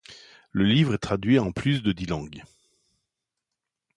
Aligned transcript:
Le 0.51 0.63
livre 0.65 0.95
est 0.95 0.97
traduit 0.97 1.37
en 1.37 1.51
plus 1.51 1.83
de 1.83 1.91
dix 1.91 2.07
langues. 2.07 2.43